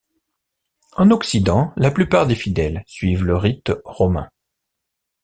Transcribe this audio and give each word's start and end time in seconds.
En 0.93 1.11
Occident, 1.11 1.73
la 1.75 1.91
plupart 1.91 2.25
des 2.25 2.33
fidèles 2.33 2.83
suivent 2.87 3.23
le 3.23 3.37
rite 3.37 3.71
romain. 3.85 4.31